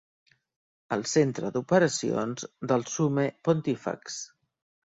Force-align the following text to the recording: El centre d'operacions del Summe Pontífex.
El 0.95 1.03
centre 1.11 1.51
d'operacions 1.57 2.47
del 2.73 2.89
Summe 2.95 3.27
Pontífex. 3.49 4.19